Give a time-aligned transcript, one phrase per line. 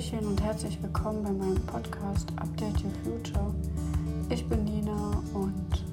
[0.00, 3.54] Hallöchen und herzlich willkommen bei meinem Podcast Update Your Future.
[4.30, 5.84] Ich bin Nina und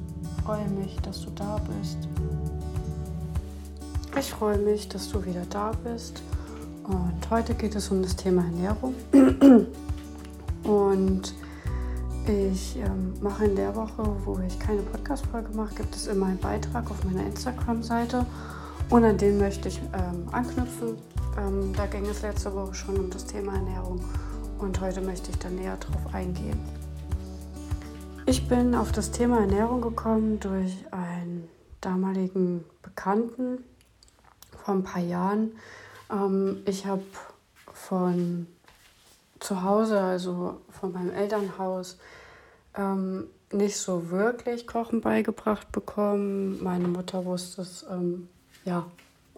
[0.46, 1.98] freue mich, dass du da bist.
[4.18, 6.22] Ich freue mich, dass du wieder da bist.
[6.86, 8.96] Und heute geht es um das Thema Ernährung.
[10.64, 11.34] Und
[12.28, 16.40] ich ähm, mache in der Woche, wo ich keine Podcast-Folge mache, gibt es immer einen
[16.40, 18.26] Beitrag auf meiner Instagram-Seite.
[18.90, 20.96] Und an den möchte ich ähm, anknüpfen.
[21.38, 24.04] Ähm, da ging es letzte Woche schon um das Thema Ernährung.
[24.60, 26.60] Und heute möchte ich da näher drauf eingehen.
[28.26, 31.48] Ich bin auf das Thema Ernährung gekommen durch einen
[31.80, 33.64] damaligen Bekannten
[34.64, 35.52] vor ein paar Jahren.
[36.12, 37.04] Ähm, ich habe
[37.72, 38.48] von
[39.40, 42.00] zu Hause, also von meinem Elternhaus,
[42.76, 46.62] ähm, nicht so wirklich Kochen beigebracht bekommen.
[46.64, 48.28] Meine Mutter wusste es ähm,
[48.66, 48.86] ja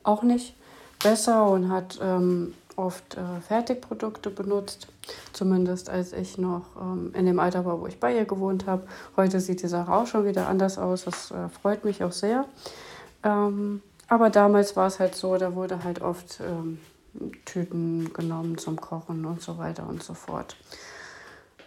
[0.03, 0.55] auch nicht
[1.01, 4.87] besser und hat ähm, oft äh, Fertigprodukte benutzt.
[5.33, 8.83] Zumindest als ich noch ähm, in dem Alter war, wo ich bei ihr gewohnt habe.
[9.17, 11.05] Heute sieht die Sache auch schon wieder anders aus.
[11.05, 12.45] Das äh, freut mich auch sehr.
[13.23, 16.79] Ähm, aber damals war es halt so, da wurde halt oft ähm,
[17.45, 20.55] Tüten genommen zum Kochen und so weiter und so fort.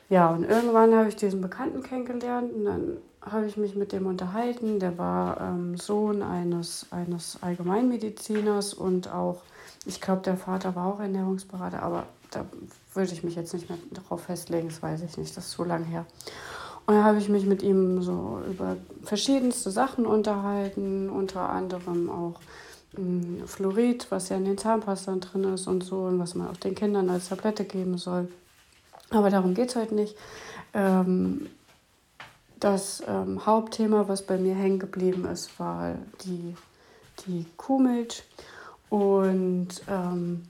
[0.09, 4.07] Ja, und irgendwann habe ich diesen Bekannten kennengelernt und dann habe ich mich mit dem
[4.07, 4.79] unterhalten.
[4.81, 9.43] Der war ähm, Sohn eines, eines Allgemeinmediziners und auch,
[9.87, 12.45] ich glaube, der Vater war auch Ernährungsberater, aber da
[12.95, 15.65] würde ich mich jetzt nicht mehr darauf festlegen, das weiß ich nicht, das ist so
[15.65, 16.07] lange her.
[16.87, 22.41] Und dann habe ich mich mit ihm so über verschiedenste Sachen unterhalten, unter anderem auch
[22.97, 26.57] mh, Fluorid, was ja in den Zahnpastern drin ist und so und was man auch
[26.57, 28.29] den Kindern als Tablette geben soll.
[29.11, 30.17] Aber darum geht es heute nicht.
[30.75, 31.47] Ähm,
[32.63, 36.55] das ähm, Hauptthema, was bei mir hängen geblieben ist, war die,
[37.27, 38.23] die Kuhmilch.
[38.89, 40.43] Und ähm,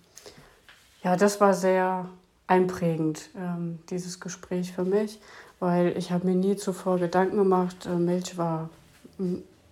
[1.03, 2.09] ja, das war sehr
[2.47, 5.21] einprägend, ähm, dieses Gespräch für mich,
[5.59, 8.69] weil ich habe mir nie zuvor Gedanken gemacht, äh, Milch war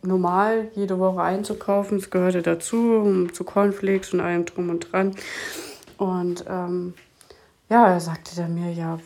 [0.03, 1.99] normal, jede Woche einzukaufen.
[1.99, 5.15] Es gehörte dazu, zu Cornflakes und allem drum und dran.
[5.99, 6.95] Und ähm,
[7.69, 8.99] ja, er sagte dann mir ja,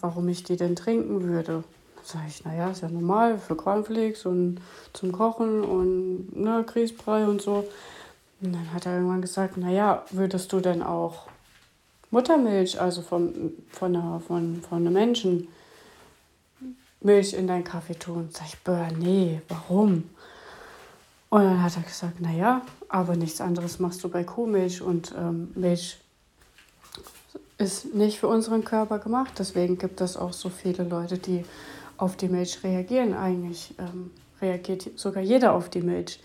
[0.00, 1.64] warum ich die denn trinken würde.
[2.06, 4.60] Sag ich, naja, ist ja normal für Cornflakes und
[4.92, 7.68] zum Kochen und ne, Grießbrei und so.
[8.40, 11.26] Und dann hat er irgendwann gesagt, naja, würdest du denn auch
[12.12, 15.48] Muttermilch, also von, von, einer, von, von einem Menschen,
[17.00, 18.28] Milch in deinen Kaffee tun?
[18.32, 20.04] Sag ich, bäh, nee, warum?
[21.28, 25.50] Und dann hat er gesagt, naja, aber nichts anderes machst du bei Kuhmilch und ähm,
[25.56, 25.98] Milch
[27.58, 29.32] ist nicht für unseren Körper gemacht.
[29.40, 31.44] Deswegen gibt es auch so viele Leute, die
[31.98, 33.14] auf die Milch reagieren.
[33.14, 36.20] Eigentlich ähm, reagiert sogar jeder auf die Milch.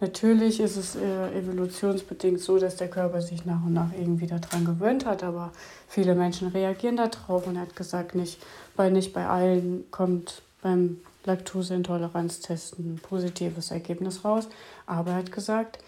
[0.00, 4.64] Natürlich ist es äh, evolutionsbedingt so, dass der Körper sich nach und nach irgendwie daran
[4.64, 5.50] gewöhnt hat, aber
[5.88, 8.38] viele Menschen reagieren darauf und er hat gesagt, nicht
[8.76, 14.48] bei, nicht bei allen kommt beim Laktoseintoleranztest ein positives Ergebnis raus,
[14.86, 15.78] aber er hat gesagt,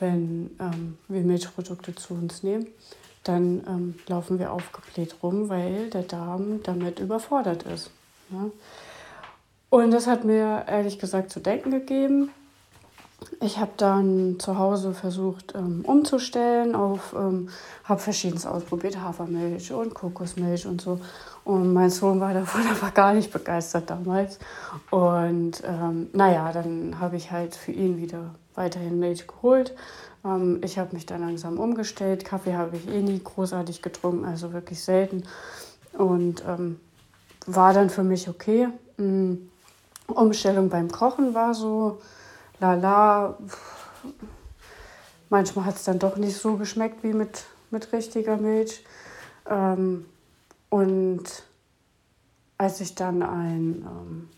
[0.00, 2.66] wenn ähm, wir Milchprodukte zu uns nehmen,
[3.24, 7.90] dann ähm, laufen wir aufgebläht rum, weil der Darm damit überfordert ist.
[8.30, 8.50] Ja?
[9.70, 12.30] Und das hat mir ehrlich gesagt zu denken gegeben.
[13.40, 17.48] Ich habe dann zu Hause versucht ähm, umzustellen auf, ähm,
[17.84, 21.00] habe verschiedenes ausprobiert, Hafermilch und Kokosmilch und so.
[21.44, 24.38] Und mein Sohn war davon aber gar nicht begeistert damals.
[24.90, 29.74] Und ähm, naja, dann habe ich halt für ihn wieder weiterhin Milch geholt.
[30.24, 32.24] Ähm, ich habe mich dann langsam umgestellt.
[32.24, 35.24] Kaffee habe ich eh nie großartig getrunken, also wirklich selten.
[35.92, 36.78] Und ähm,
[37.48, 38.68] war dann für mich okay.
[38.96, 39.50] Mhm.
[40.06, 42.00] Umstellung beim Kochen war so,
[42.60, 43.36] lala.
[45.30, 48.84] Manchmal hat es dann doch nicht so geschmeckt wie mit, mit richtiger Milch.
[49.48, 50.06] Ähm,
[50.70, 51.24] und
[52.56, 54.28] als ich dann einen ähm,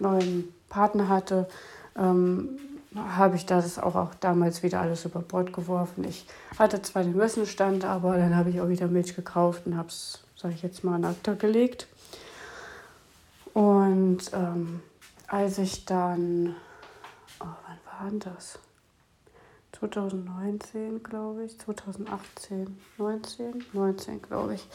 [0.00, 1.48] neuen Partner hatte,
[1.96, 2.58] ähm,
[2.96, 6.04] habe ich das auch, auch damals wieder alles über Bord geworfen.
[6.04, 6.26] Ich
[6.58, 10.24] hatte zwar den Wissensstand, aber dann habe ich auch wieder Milch gekauft und habe es,
[10.36, 11.88] sage ich jetzt mal, an Akta gelegt.
[13.54, 14.80] Und ähm,
[15.28, 16.54] als ich dann,
[17.40, 18.58] oh, wann war denn das?
[19.78, 24.66] 2019, glaube ich, 2018, 19, 19, glaube ich,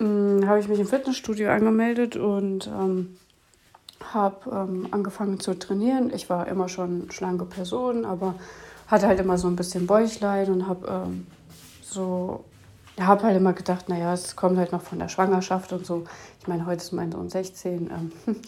[0.00, 3.16] ähm, habe ich mich im Fitnessstudio angemeldet und ähm,
[4.12, 6.12] habe ähm, angefangen zu trainieren.
[6.14, 8.34] Ich war immer schon schlanke Person, aber
[8.86, 11.26] hatte halt immer so ein bisschen Bäuchlein und habe ähm,
[12.96, 16.04] so, habe halt immer gedacht, naja, es kommt halt noch von der Schwangerschaft und so.
[16.40, 17.90] Ich meine, heute ist mein Sohn 16.
[17.90, 18.12] Ähm,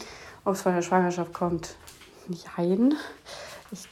[0.45, 1.75] Ob es von der Schwangerschaft kommt,
[2.57, 2.95] nein.
[3.71, 3.87] Ich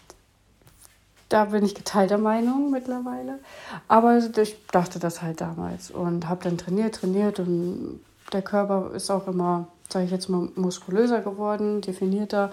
[1.29, 3.39] da bin ich geteilter Meinung mittlerweile.
[3.87, 7.99] Aber ich dachte das halt damals und habe dann trainiert, trainiert und
[8.31, 12.51] der Körper ist auch immer, sage ich jetzt mal, muskulöser geworden, definierter.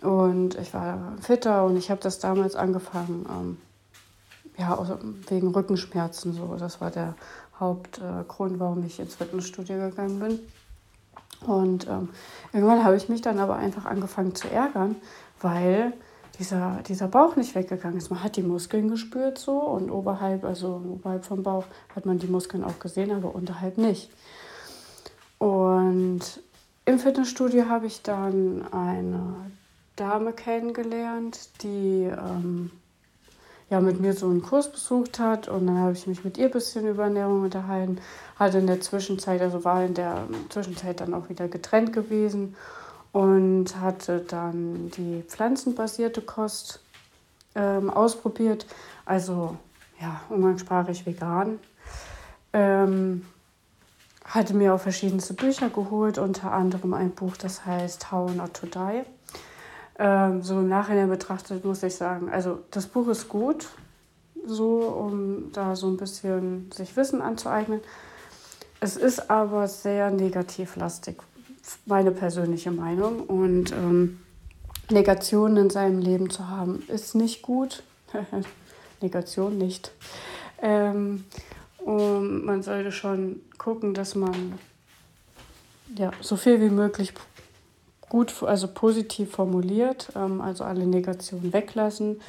[0.00, 3.56] Und ich war fitter und ich habe das damals angefangen, ähm,
[4.58, 4.78] ja,
[5.28, 6.56] wegen Rückenschmerzen so.
[6.58, 7.14] Das war der
[7.58, 10.40] Hauptgrund, äh, warum ich ins Fitnessstudio gegangen bin.
[11.46, 12.08] Und ähm,
[12.52, 14.96] irgendwann habe ich mich dann aber einfach angefangen zu ärgern,
[15.40, 15.92] weil
[16.38, 18.10] dieser, dieser Bauch nicht weggegangen ist.
[18.10, 21.64] Man hat die Muskeln gespürt so und oberhalb, also oberhalb vom Bauch
[21.94, 24.10] hat man die Muskeln auch gesehen, aber unterhalb nicht.
[25.38, 26.20] Und
[26.84, 29.34] im Fitnessstudio habe ich dann eine
[29.94, 32.70] Dame kennengelernt, die ähm,
[33.70, 36.46] ja, mit mir so einen Kurs besucht hat und dann habe ich mich mit ihr
[36.46, 37.98] ein bisschen über Ernährung unterhalten.
[38.38, 42.56] Hatte in der Zwischenzeit, also war in der Zwischenzeit dann auch wieder getrennt gewesen
[43.12, 46.80] und hatte dann die pflanzenbasierte Kost
[47.54, 48.66] ähm, ausprobiert,
[49.04, 49.56] also
[50.00, 51.58] ja, umgangssprachlich vegan.
[52.52, 53.26] Ähm,
[54.24, 58.66] hatte mir auch verschiedenste Bücher geholt, unter anderem ein Buch, das heißt How Not to
[58.66, 59.02] Die.
[59.98, 63.66] Ähm, so im Nachhinein betrachtet muss ich sagen, also das Buch ist gut,
[64.46, 67.80] so um da so ein bisschen sich Wissen anzueignen.
[68.80, 71.16] Es ist aber sehr negativlastig,
[71.84, 73.22] meine persönliche Meinung.
[73.24, 74.20] Und ähm,
[74.90, 77.82] Negationen in seinem Leben zu haben, ist nicht gut.
[79.00, 79.90] Negation nicht.
[80.62, 81.24] Ähm,
[81.78, 84.58] und man sollte schon gucken, dass man
[85.96, 87.14] ja, so viel wie möglich
[88.08, 92.20] gut, also positiv formuliert, ähm, also alle Negationen weglassen.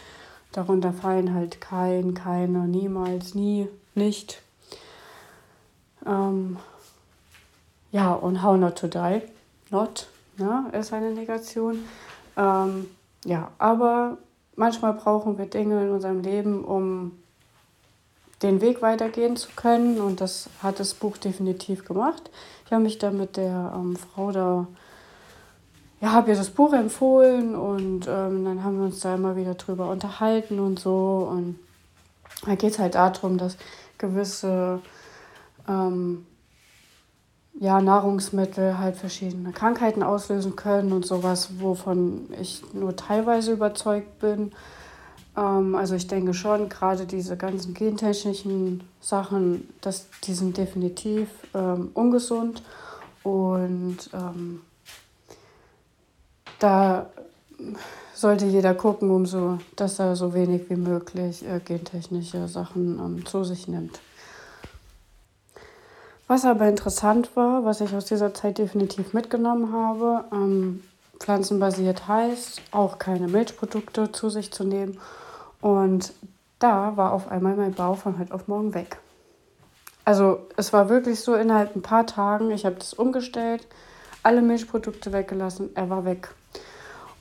[0.51, 4.41] Darunter fallen halt kein, keine, niemals, nie, nicht.
[6.05, 6.57] Ähm,
[7.91, 9.21] ja, und how not to die.
[9.69, 11.83] Not ne, ist eine Negation.
[12.37, 12.87] Ähm,
[13.25, 14.17] ja, aber
[14.55, 17.11] manchmal brauchen wir Dinge in unserem Leben, um
[18.41, 19.99] den Weg weitergehen zu können.
[19.99, 22.29] Und das hat das Buch definitiv gemacht.
[22.65, 24.67] Ich habe mich da mit der ähm, Frau da
[26.01, 29.55] ja, habe ihr das Buch empfohlen und ähm, dann haben wir uns da immer wieder
[29.55, 31.27] drüber unterhalten und so.
[31.29, 31.59] Und
[32.45, 33.57] da geht es halt darum, dass
[33.97, 34.79] gewisse
[35.67, 36.25] ähm,
[37.59, 44.53] ja, Nahrungsmittel halt verschiedene Krankheiten auslösen können und sowas, wovon ich nur teilweise überzeugt bin.
[45.35, 51.91] Ähm, also ich denke schon, gerade diese ganzen gentechnischen Sachen, dass, die sind definitiv ähm,
[51.93, 52.63] ungesund
[53.23, 54.61] und ähm,
[56.59, 57.07] da
[58.13, 63.25] sollte jeder gucken, um so, dass er so wenig wie möglich äh, gentechnische Sachen ähm,
[63.25, 63.99] zu sich nimmt.
[66.27, 70.83] Was aber interessant war, was ich aus dieser Zeit definitiv mitgenommen habe, ähm,
[71.19, 74.99] pflanzenbasiert heißt, auch keine Milchprodukte zu sich zu nehmen.
[75.61, 76.13] Und
[76.59, 78.97] da war auf einmal mein Bauch von heute auf morgen weg.
[80.05, 83.65] Also es war wirklich so innerhalb ein paar Tagen, ich habe das umgestellt,
[84.23, 86.29] alle Milchprodukte weggelassen, er war weg.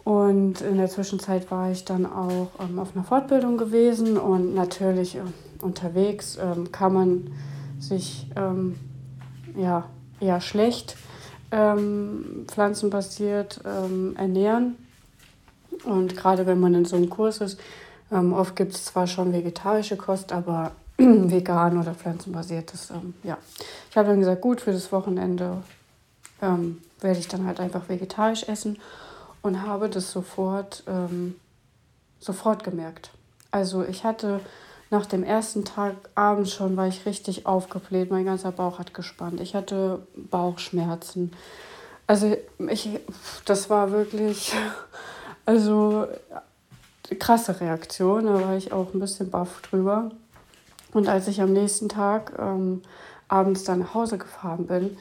[0.09, 5.17] Und in der Zwischenzeit war ich dann auch ähm, auf einer Fortbildung gewesen und natürlich
[5.17, 5.21] äh,
[5.61, 7.31] unterwegs ähm, kann man
[7.79, 8.77] sich ähm,
[9.55, 9.85] ja,
[10.19, 10.97] eher schlecht
[11.51, 14.77] ähm, pflanzenbasiert ähm, ernähren.
[15.85, 17.61] Und gerade wenn man in so einem Kurs ist,
[18.11, 22.91] ähm, oft gibt es zwar schon vegetarische Kost, aber vegan oder pflanzenbasiert, das,
[23.25, 23.37] ja.
[23.91, 25.59] Ich habe dann gesagt, gut, für das Wochenende
[26.41, 28.79] werde ich dann halt einfach vegetarisch essen
[29.43, 31.37] und habe das sofort, ähm,
[32.21, 33.11] sofort gemerkt.
[33.51, 34.41] Also ich hatte
[34.91, 39.41] nach dem ersten Tag abends schon, war ich richtig aufgebläht, mein ganzer Bauch hat gespannt,
[39.41, 41.33] ich hatte Bauchschmerzen.
[42.07, 42.37] Also
[42.71, 42.89] ich,
[43.45, 44.55] das war wirklich,
[45.45, 46.07] also
[47.19, 50.11] krasse Reaktion, da war ich auch ein bisschen baff drüber.
[50.93, 52.83] Und als ich am nächsten Tag ähm,
[53.29, 54.97] abends dann nach Hause gefahren bin,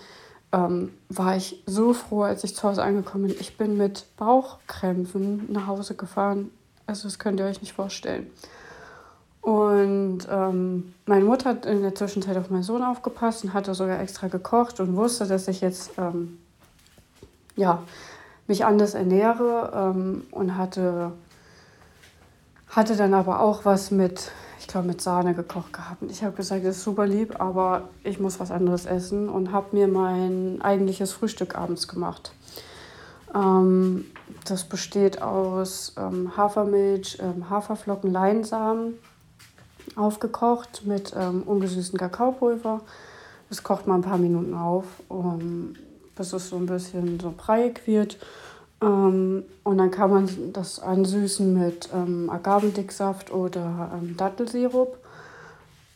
[0.51, 3.35] ähm, war ich so froh, als ich zu Hause angekommen bin.
[3.39, 6.51] Ich bin mit Bauchkrämpfen nach Hause gefahren.
[6.85, 8.27] Also das könnt ihr euch nicht vorstellen.
[9.41, 13.99] Und ähm, meine Mutter hat in der Zwischenzeit auf meinen Sohn aufgepasst und hatte sogar
[14.01, 16.37] extra gekocht und wusste, dass ich jetzt ähm,
[17.55, 17.81] ja,
[18.47, 21.11] mich anders ernähre ähm, und hatte,
[22.69, 26.03] hatte dann aber auch was mit ich glaube, mit Sahne gekocht gehabt.
[26.09, 29.75] Ich habe gesagt, das ist super lieb, aber ich muss was anderes essen und habe
[29.75, 32.31] mir mein eigentliches Frühstück abends gemacht.
[33.33, 34.05] Ähm,
[34.45, 38.95] das besteht aus ähm, Hafermilch, ähm, Haferflocken, Leinsamen
[39.95, 42.81] aufgekocht mit ähm, ungesüßtem Kakaopulver.
[43.49, 45.75] Das kocht man ein paar Minuten auf, um,
[46.15, 48.17] bis es so ein bisschen so breiig wird.
[48.81, 54.97] Ähm, und dann kann man das ansüßen mit ähm, Agavendicksaft oder ähm, Dattelsirup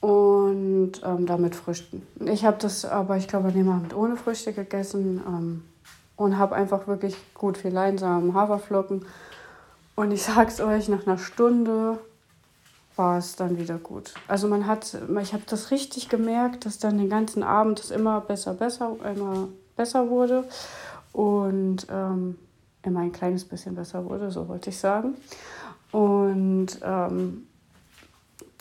[0.01, 2.05] und ähm, damit Früchten.
[2.25, 5.63] Ich habe das aber, ich glaube, an dem Abend ohne Früchte gegessen ähm,
[6.15, 9.05] und habe einfach wirklich gut viel Leinsamen, Haferflocken.
[9.95, 12.00] Und ich sag's euch, nach einer Stunde
[12.95, 14.13] war es dann wieder gut.
[14.27, 18.21] Also man hat, ich habe das richtig gemerkt, dass dann den ganzen Abend es immer
[18.21, 19.47] besser, besser, immer
[19.77, 20.43] besser wurde
[21.13, 22.38] und ähm,
[22.83, 25.15] immer ein kleines bisschen besser wurde, so wollte ich sagen.
[25.91, 27.47] Und ähm,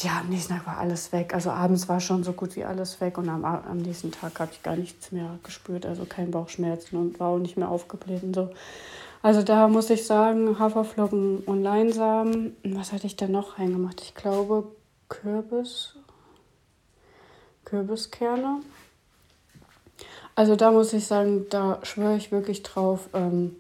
[0.01, 1.35] ja, am nächsten Tag war alles weg.
[1.35, 4.51] Also abends war schon so gut wie alles weg und am, am nächsten Tag habe
[4.53, 8.35] ich gar nichts mehr gespürt, also kein Bauchschmerzen und war auch nicht mehr aufgebläht und
[8.35, 8.51] so.
[9.23, 12.57] Also da muss ich sagen, Haferflocken und Leinsamen.
[12.65, 14.01] Was hatte ich da noch reingemacht?
[14.01, 14.73] Ich glaube
[15.09, 15.97] Kürbis.
[17.67, 18.63] Kürbiskerne.
[20.35, 23.11] Also da muss ich sagen, da schwöre ich wirklich drauf.
[23.13, 23.57] Ähm,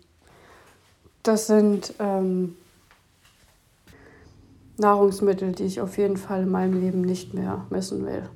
[1.22, 2.56] das sind ähm,
[4.78, 8.28] Nahrungsmittel, die ich auf jeden Fall in meinem Leben nicht mehr missen will.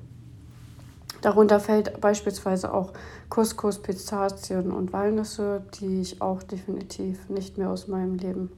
[1.21, 2.93] Darunter fällt beispielsweise auch
[3.29, 8.51] Couscous, Pistazien und Walnüsse, die ich auch definitiv nicht mehr aus meinem Leben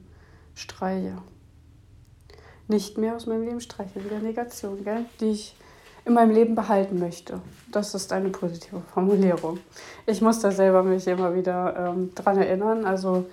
[0.54, 1.16] streiche.
[2.66, 5.06] Nicht mehr aus meinem Leben streiche, wieder Negation, gell?
[5.20, 5.56] die ich
[6.04, 7.40] in meinem Leben behalten möchte.
[7.72, 9.58] Das ist eine positive Formulierung.
[10.06, 12.84] Ich muss da selber mich immer wieder ähm, dran erinnern.
[12.84, 13.26] Also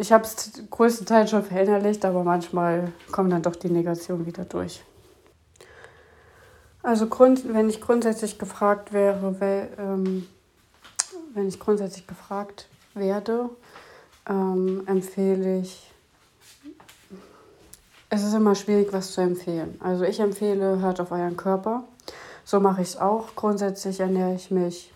[0.00, 4.82] ich habe es größtenteils schon verinnerlicht, aber manchmal kommt dann doch die Negation wieder durch.
[6.82, 10.26] Also grund, wenn ich grundsätzlich gefragt wäre, weil, ähm,
[11.34, 13.50] wenn ich grundsätzlich gefragt werde,
[14.26, 15.92] ähm, empfehle ich,
[18.08, 19.78] es ist immer schwierig, was zu empfehlen.
[19.84, 21.84] Also ich empfehle, hört auf euren Körper.
[22.44, 23.36] So mache ich es auch.
[23.36, 24.90] Grundsätzlich ernähre ich mich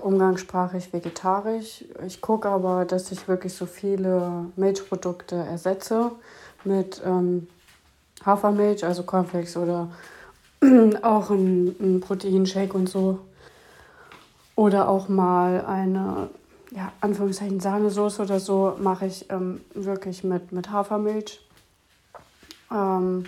[0.00, 1.84] umgangssprachlich vegetarisch.
[2.06, 6.12] Ich gucke aber, dass ich wirklich so viele Milchprodukte ersetze
[6.64, 7.46] mit ähm,
[8.24, 9.88] Hafermilch, also Cornflakes oder
[11.02, 13.18] auch ein, ein Proteinshake und so.
[14.56, 16.28] Oder auch mal eine,
[16.70, 21.40] ja, Anführungszeichen Sahnesoße oder so mache ich ähm, wirklich mit, mit Hafermilch.
[22.70, 23.24] Ähm,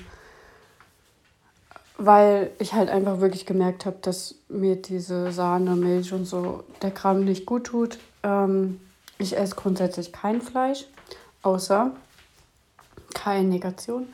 [1.98, 6.90] weil ich halt einfach wirklich gemerkt habe, dass mir diese Sahne, Milch und so der
[6.90, 7.98] Kram nicht gut tut.
[8.22, 8.80] Ähm,
[9.18, 10.86] ich esse grundsätzlich kein Fleisch,
[11.42, 11.92] außer
[13.14, 14.08] keine Negation.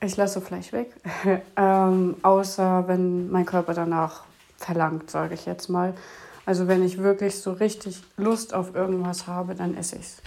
[0.00, 0.92] Ich lasse Fleisch weg,
[1.56, 4.24] ähm, außer wenn mein Körper danach
[4.56, 5.94] verlangt, sage ich jetzt mal.
[6.46, 10.22] Also wenn ich wirklich so richtig Lust auf irgendwas habe, dann esse ich es.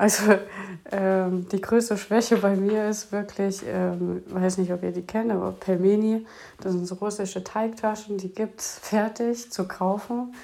[0.00, 0.32] Also
[0.92, 5.30] ähm, die größte Schwäche bei mir ist wirklich, ähm, weiß nicht, ob ihr die kennt,
[5.30, 6.26] aber Pelmeni,
[6.58, 10.34] das sind so russische Teigtaschen, die gibt es fertig zu kaufen.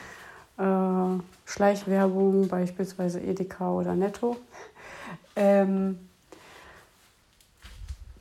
[0.58, 4.36] Äh, Schleichwerbung, beispielsweise Edeka oder Netto.
[5.38, 5.98] Ähm,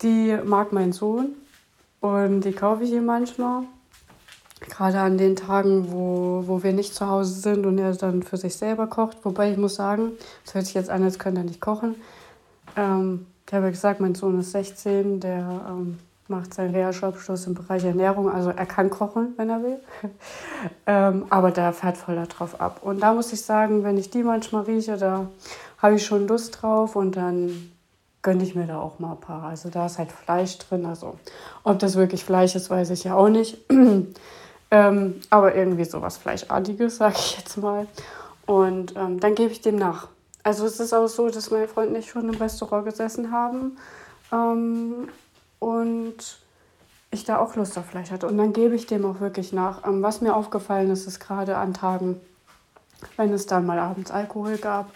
[0.02, 1.30] die mag mein Sohn
[2.02, 3.64] und die kaufe ich ihm manchmal.
[4.70, 8.38] Gerade an den Tagen, wo, wo wir nicht zu Hause sind und er dann für
[8.38, 9.18] sich selber kocht.
[9.24, 10.12] Wobei ich muss sagen,
[10.44, 11.96] das hört sich jetzt an, als könnte er nicht kochen.
[12.76, 17.54] Ähm, ich habe ja gesagt, mein Sohn ist 16, der ähm, macht seinen Realschulabschluss im
[17.54, 18.30] Bereich Ernährung.
[18.30, 19.80] Also er kann kochen, wenn er will.
[20.88, 22.80] ähm, aber der fährt voll darauf ab.
[22.82, 25.28] Und da muss ich sagen, wenn ich die manchmal rieche, da
[25.78, 27.72] habe ich schon Lust drauf und dann
[28.24, 29.44] gönne ich mir da auch mal ein paar.
[29.44, 30.86] Also da ist halt Fleisch drin.
[30.86, 31.20] Also
[31.64, 33.60] ob das wirklich Fleisch ist, weiß ich ja auch nicht.
[34.72, 37.88] Ähm, aber irgendwie sowas Fleischartiges, sage ich jetzt mal.
[38.46, 40.08] Und ähm, dann gebe ich dem nach.
[40.44, 43.78] Also es ist auch so, dass meine Freunde nicht schon im Restaurant gesessen haben
[44.32, 45.10] ähm,
[45.60, 46.38] und
[47.10, 48.28] ich da auch Lust auf Fleisch hatte.
[48.28, 49.86] Und dann gebe ich dem auch wirklich nach.
[49.88, 52.22] Ähm, was mir aufgefallen ist, ist gerade an Tagen,
[53.18, 54.92] wenn es dann mal abends Alkohol gab,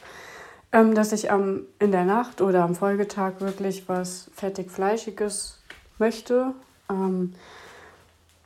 [0.72, 5.60] ähm, dass ich ähm, in der Nacht oder am Folgetag wirklich was fettig Fleischiges
[5.98, 6.54] möchte.
[6.90, 7.34] Ähm,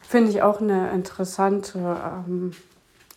[0.08, 2.52] Finde ich auch eine interessante ähm,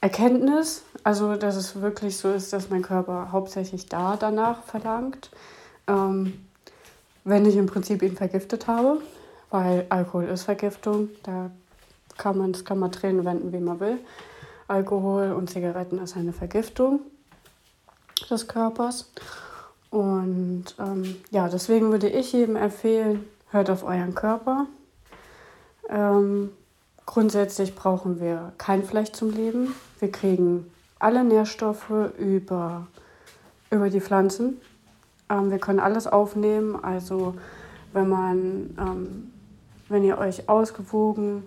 [0.00, 0.82] Erkenntnis.
[1.04, 5.30] Also, dass es wirklich so ist, dass mein Körper hauptsächlich da danach verlangt,
[5.86, 6.46] ähm,
[7.24, 9.00] wenn ich im Prinzip ihn vergiftet habe,
[9.50, 11.10] weil Alkohol ist Vergiftung.
[11.22, 11.50] Da
[12.16, 13.98] kann man, das kann man und wenden, wie man will.
[14.68, 17.00] Alkohol und Zigaretten ist eine Vergiftung
[18.30, 19.10] des Körpers.
[19.90, 24.66] Und ähm, ja, deswegen würde ich jedem empfehlen, hört auf euren Körper.
[25.88, 26.50] Ähm,
[27.06, 29.74] Grundsätzlich brauchen wir kein Fleisch zum Leben.
[30.00, 32.88] Wir kriegen alle Nährstoffe über,
[33.70, 34.60] über die Pflanzen.
[35.30, 36.82] Ähm, wir können alles aufnehmen.
[36.82, 37.34] Also
[37.92, 39.32] wenn man, ähm,
[39.88, 41.44] wenn ihr euch ausgewogen,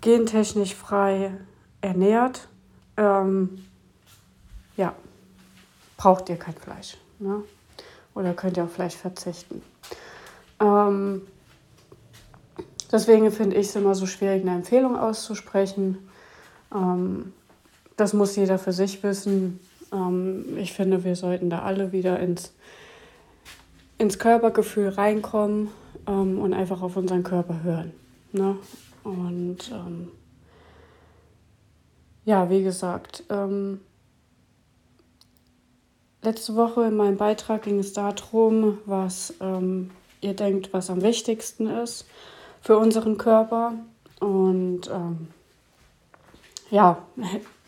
[0.00, 1.32] gentechnisch frei
[1.80, 2.48] ernährt,
[2.96, 3.64] ähm,
[4.76, 4.92] ja,
[5.96, 6.96] braucht ihr kein Fleisch.
[7.18, 7.42] Ne?
[8.14, 9.62] Oder könnt ihr auf Fleisch verzichten.
[10.60, 11.22] Ähm,
[12.96, 15.98] deswegen finde ich es immer so schwierig, eine Empfehlung auszusprechen.
[16.74, 17.34] Ähm,
[17.96, 19.60] das muss jeder für sich wissen.
[19.92, 22.54] Ähm, ich finde, wir sollten da alle wieder ins,
[23.98, 25.68] ins Körpergefühl reinkommen
[26.06, 27.92] ähm, und einfach auf unseren Körper hören.
[28.32, 28.56] Ne?
[29.04, 30.08] Und ähm,
[32.24, 33.82] ja, wie gesagt, ähm,
[36.22, 39.90] letzte Woche in meinem Beitrag ging es darum, was ähm,
[40.22, 42.06] ihr denkt, was am wichtigsten ist
[42.66, 43.74] für unseren Körper.
[44.18, 45.28] Und ähm,
[46.68, 46.98] ja,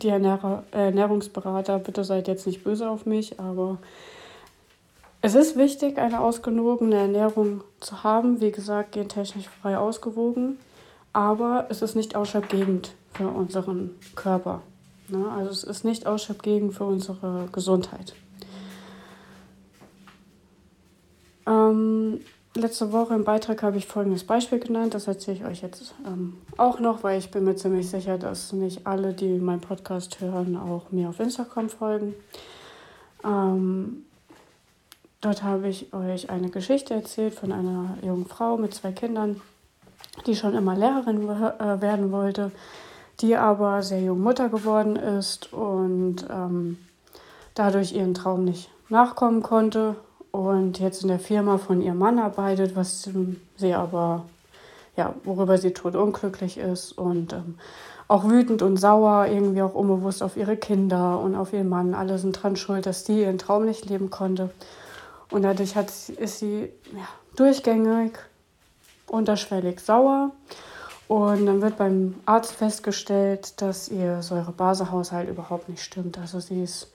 [0.03, 3.79] die Ernähr Ernährungsberater, bitte seid jetzt nicht böse auf mich, aber
[5.23, 8.41] es ist wichtig, eine ausgewogene Ernährung zu haben.
[8.41, 10.59] Wie gesagt, gentechnisch frei ausgewogen.
[11.13, 14.63] Aber es ist nicht ausschlaggebend für unseren Körper.
[15.09, 15.29] Ne?
[15.31, 18.15] Also es ist nicht ausschlaggebend für unsere Gesundheit.
[21.47, 22.21] Ähm,
[22.59, 24.95] letzte Woche im Beitrag habe ich folgendes Beispiel genannt.
[24.95, 28.53] Das erzähle ich euch jetzt ähm, auch noch, weil ich bin mir ziemlich sicher, dass
[28.53, 32.15] nicht alle, die meinen Podcast hören, auch mir auf Instagram folgen.
[33.25, 34.05] Ähm,
[35.21, 39.41] dort habe ich euch eine Geschichte erzählt von einer jungen Frau mit zwei Kindern,
[40.27, 42.53] die schon immer Lehrerin äh, werden wollte,
[43.21, 46.79] die aber sehr jung Mutter geworden ist und ähm,
[47.55, 49.97] dadurch ihren Traum nicht nachkommen konnte
[50.31, 53.09] und jetzt in der Firma von ihrem Mann arbeitet, was
[53.57, 54.25] sie aber,
[54.97, 57.59] ja, worüber sie tot unglücklich ist und ähm,
[58.09, 61.95] auch wütend und sauer, irgendwie auch unbewusst auf ihre Kinder und auf ihren Mann.
[61.95, 64.51] Alle sind dran schuld, dass die ihren Traum nicht leben konnte.
[65.31, 67.07] Und dadurch hat, ist sie ja,
[67.37, 68.19] durchgängig
[69.09, 70.33] unterschwellig sauer.
[71.07, 76.19] Und dann wird beim Arzt festgestellt, dass ihr Säurebasehaushalt überhaupt nicht stimmt.
[76.19, 76.93] Also sie ist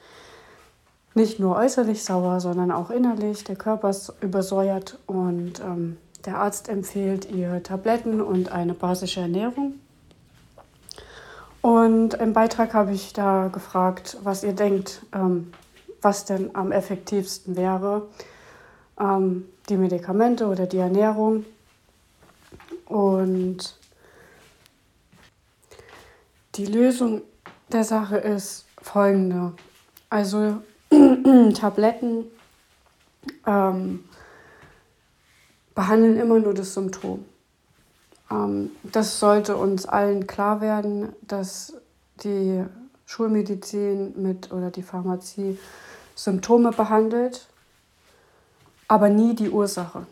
[1.15, 3.43] nicht nur äußerlich sauer, sondern auch innerlich.
[3.43, 9.75] Der Körper ist übersäuert und ähm, der Arzt empfiehlt ihr Tabletten und eine basische Ernährung.
[11.61, 15.53] Und im Beitrag habe ich da gefragt, was ihr denkt, ähm,
[16.01, 18.07] was denn am effektivsten wäre.
[18.99, 21.45] Ähm, die Medikamente oder die Ernährung.
[22.85, 23.77] Und
[26.55, 27.21] die Lösung
[27.71, 29.53] der Sache ist folgende.
[30.09, 30.57] Also
[31.53, 32.25] Tabletten
[33.45, 34.03] ähm,
[35.75, 37.25] behandeln immer nur das Symptom.
[38.31, 41.73] Ähm, das sollte uns allen klar werden, dass
[42.23, 42.63] die
[43.05, 45.57] Schulmedizin mit oder die Pharmazie
[46.15, 47.47] Symptome behandelt,
[48.87, 50.05] aber nie die Ursache.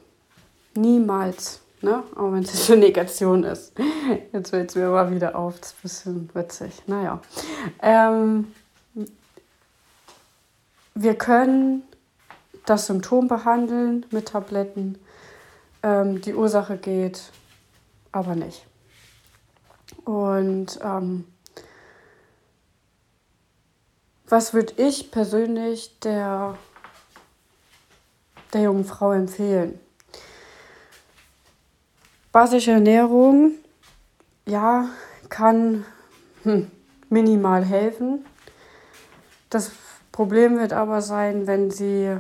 [0.76, 1.62] Niemals.
[1.82, 2.04] Ne?
[2.16, 3.74] Auch wenn es eine Negation ist.
[4.32, 5.60] Jetzt fällt es mir aber wieder auf.
[5.60, 6.84] Das ist ein bisschen witzig.
[6.88, 7.20] Naja.
[7.82, 8.48] Ähm,
[11.02, 11.84] wir können
[12.66, 15.00] das Symptom behandeln mit Tabletten.
[15.84, 17.32] Ähm, die Ursache geht
[18.12, 18.66] aber nicht.
[20.06, 21.26] Und ähm,
[24.28, 26.58] was würde ich persönlich der,
[28.54, 29.80] der jungen Frau empfehlen?
[32.32, 33.56] Basische Ernährung,
[34.46, 34.88] ja,
[35.30, 35.86] kann
[36.44, 36.72] hm,
[37.10, 38.26] minimal helfen.
[39.50, 39.72] Das
[40.12, 42.18] Problem wird aber sein, wenn sie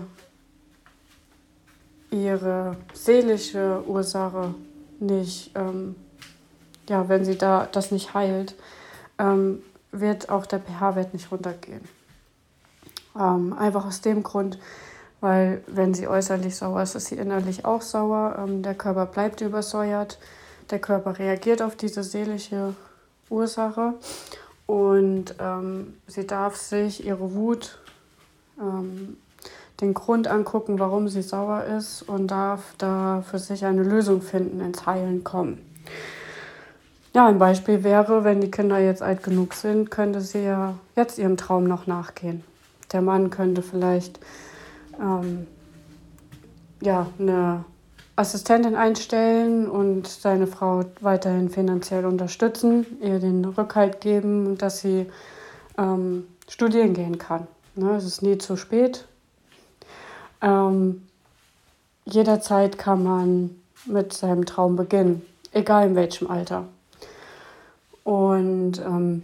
[2.09, 4.53] ihre seelische Ursache
[4.99, 5.95] nicht, ähm,
[6.87, 8.55] ja, wenn sie da das nicht heilt,
[9.17, 11.81] ähm, wird auch der pH-Wert nicht runtergehen.
[13.19, 14.57] Ähm, einfach aus dem Grund,
[15.19, 18.37] weil wenn sie äußerlich sauer ist, ist sie innerlich auch sauer.
[18.39, 20.17] Ähm, der Körper bleibt übersäuert.
[20.69, 22.73] Der Körper reagiert auf diese seelische
[23.29, 23.95] Ursache
[24.71, 27.77] und ähm, sie darf sich ihre Wut,
[28.57, 29.17] ähm,
[29.81, 34.61] den Grund angucken, warum sie sauer ist und darf da für sich eine Lösung finden,
[34.61, 35.59] ins Heilen kommen.
[37.13, 41.17] Ja, ein Beispiel wäre, wenn die Kinder jetzt alt genug sind, könnte sie ja jetzt
[41.17, 42.41] ihrem Traum noch nachgehen.
[42.93, 44.21] Der Mann könnte vielleicht
[45.01, 45.47] ähm,
[46.79, 47.65] ja, eine
[48.15, 55.07] Assistentin einstellen und seine Frau weiterhin finanziell unterstützen, ihr den Rückhalt geben, dass sie
[55.77, 57.47] ähm, studieren gehen kann.
[57.75, 59.05] Ne, es ist nie zu spät.
[60.41, 61.07] Ähm,
[62.05, 65.21] jederzeit kann man mit seinem Traum beginnen,
[65.53, 66.65] egal in welchem Alter.
[68.03, 69.23] Und ähm,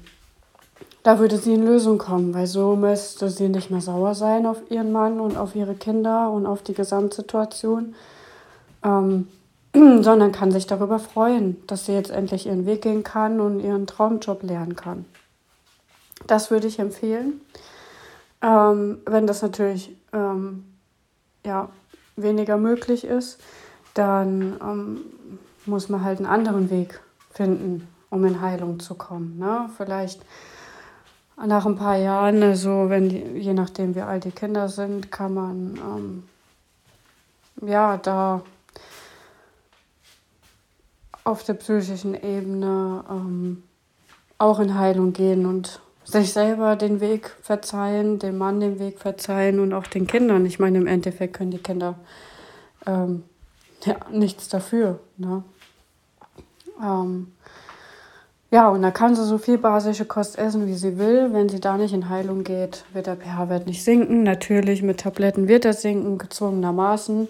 [1.04, 4.58] da würde sie in Lösung kommen, weil so müsste sie nicht mehr sauer sein auf
[4.70, 7.96] ihren Mann und auf ihre Kinder und auf die Gesamtsituation,
[8.88, 9.28] ähm,
[10.04, 13.86] sondern kann sich darüber freuen, dass sie jetzt endlich ihren Weg gehen kann und ihren
[13.86, 15.06] Traumjob lernen kann.
[16.26, 17.42] Das würde ich empfehlen.
[18.42, 20.66] Ähm, wenn das natürlich ähm,
[21.46, 21.70] ja,
[22.16, 23.40] weniger möglich ist,
[23.94, 25.02] dann ähm,
[25.66, 27.00] muss man halt einen anderen Weg
[27.32, 29.38] finden, um in Heilung zu kommen.
[29.38, 29.70] Ne?
[29.76, 30.22] Vielleicht
[31.46, 35.34] nach ein paar Jahren, also wenn die, je nachdem wie alt die Kinder sind, kann
[35.34, 35.80] man
[37.62, 38.42] ähm, ja da
[41.28, 43.64] auf der psychischen Ebene ähm,
[44.38, 49.60] auch in Heilung gehen und sich selber den Weg verzeihen, dem Mann den Weg verzeihen
[49.60, 50.46] und auch den Kindern.
[50.46, 51.96] Ich meine, im Endeffekt können die Kinder
[52.86, 53.24] ähm,
[53.84, 55.00] ja, nichts dafür.
[55.18, 55.44] Ne?
[56.82, 57.34] Ähm,
[58.50, 61.34] ja, und da kann sie so viel basische Kost essen, wie sie will.
[61.34, 64.24] Wenn sie da nicht in Heilung geht, wird der pH-Wert nicht sinken.
[64.24, 67.28] Natürlich mit Tabletten wird er sinken, gezwungenermaßen.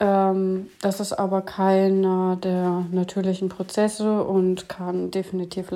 [0.00, 5.70] Ähm, das ist aber keiner der natürlichen Prozesse und kann definitiv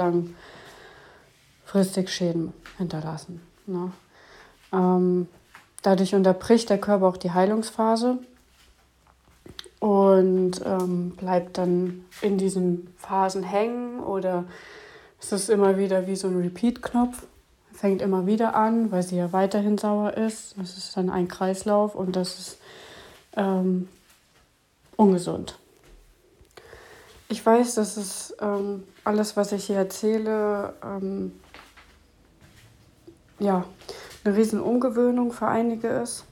[1.64, 3.40] langfristig Schäden hinterlassen.
[3.66, 3.92] Ne?
[4.72, 5.26] Ähm,
[5.82, 8.18] dadurch unterbricht der Körper auch die Heilungsphase
[9.80, 14.44] und ähm, bleibt dann in diesen Phasen hängen oder
[15.20, 17.26] es ist immer wieder wie so ein Repeat-Knopf,
[17.72, 20.54] fängt immer wieder an, weil sie ja weiterhin sauer ist.
[20.56, 22.58] Das ist dann ein Kreislauf und das ist
[23.36, 23.88] ähm,
[25.02, 25.58] ungesund.
[27.28, 31.32] Ich weiß, dass es ähm, alles, was ich hier erzähle, ähm,
[33.38, 33.64] ja,
[34.24, 36.24] eine riesen Umgewöhnung für einige ist,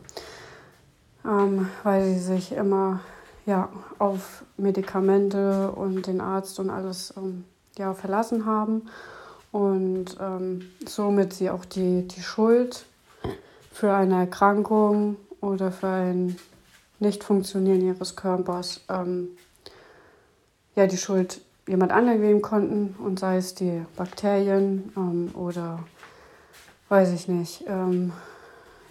[1.25, 3.01] ähm, weil sie sich immer
[3.47, 7.45] ja, auf Medikamente und den Arzt und alles ähm,
[7.79, 8.83] ja, verlassen haben
[9.53, 12.85] und ähm, somit sie auch die, die Schuld
[13.73, 16.37] für eine Erkrankung oder für ein
[17.01, 19.29] Nicht-Funktionieren ihres Körpers ähm,
[20.77, 25.81] ja, die Schuld jemand anderem geben konnten und sei es die Bakterien ähm, oder
[26.89, 28.13] weiß ich nicht, ähm,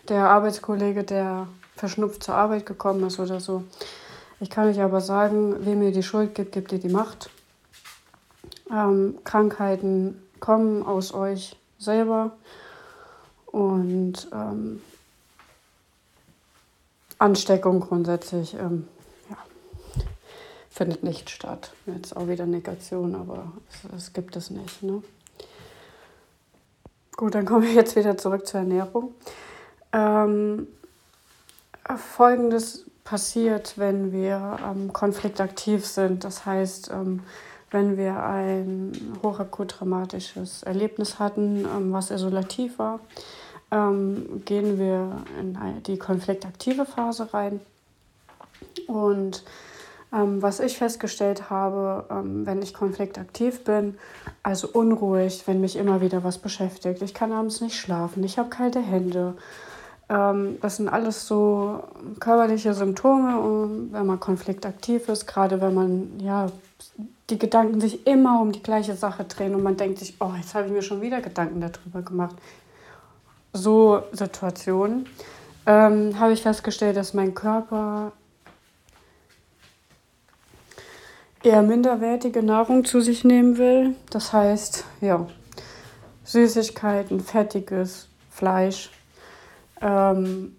[0.08, 3.64] der Arbeitskollege, der verschnupft zur Arbeit gekommen ist oder so.
[4.40, 7.30] Ich kann euch aber sagen, wem ihr die Schuld gibt, gibt ihr die Macht.
[8.72, 12.32] Ähm, Krankheiten kommen aus euch selber
[13.48, 14.82] und ähm,
[17.20, 18.88] Ansteckung grundsätzlich ähm,
[19.30, 19.38] ja,
[20.70, 21.72] findet nicht statt.
[21.86, 24.82] Jetzt auch wieder Negation, aber es, es gibt es nicht.
[24.82, 25.04] Ne?
[27.16, 29.14] Gut, dann kommen wir jetzt wieder zurück zur Ernährung.
[29.92, 30.68] Ähm,
[31.98, 36.24] Folgendes passiert, wenn wir ähm, konfliktaktiv sind.
[36.24, 37.22] Das heißt, ähm,
[37.72, 43.00] wenn wir ein hochakut dramatisches Erlebnis hatten, ähm, was isolativ war,
[43.72, 47.60] ähm, gehen wir in die konfliktaktive Phase rein.
[48.88, 49.44] Und
[50.12, 53.98] ähm, was ich festgestellt habe, ähm, wenn ich konfliktaktiv bin,
[54.42, 58.50] also unruhig, wenn mich immer wieder was beschäftigt, ich kann abends nicht schlafen, ich habe
[58.50, 59.36] kalte Hände.
[60.10, 61.84] Ähm, das sind alles so
[62.20, 66.48] körperliche Symptome, wenn man konfliktaktiv ist, gerade wenn man ja
[67.30, 70.56] die Gedanken sich immer um die gleiche Sache drehen und man denkt sich, oh, jetzt
[70.56, 72.36] habe ich mir schon wieder Gedanken darüber gemacht.
[73.54, 75.08] So Situationen
[75.66, 78.12] ähm, habe ich festgestellt, dass mein Körper
[81.44, 83.96] eher minderwertige Nahrung zu sich nehmen will.
[84.10, 85.28] Das heißt, ja,
[86.24, 88.92] Süßigkeiten, fettiges Fleisch,
[89.82, 90.56] ähm,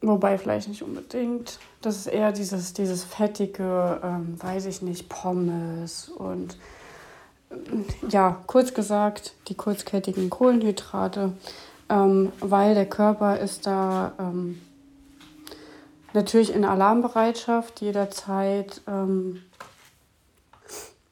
[0.00, 1.58] wobei Fleisch nicht unbedingt.
[1.82, 6.56] Das ist eher dieses, dieses fettige, ähm, weiß ich nicht, Pommes und
[8.08, 11.32] ja, kurz gesagt, die kurzkettigen Kohlenhydrate,
[11.90, 14.60] ähm, weil der Körper ist da ähm,
[16.14, 19.42] natürlich in Alarmbereitschaft jederzeit ähm,